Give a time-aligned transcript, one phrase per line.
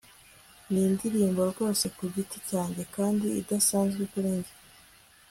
[0.71, 4.53] Nindirimbo rwose ku giti cyanjye kandi idasanzwe kuri njye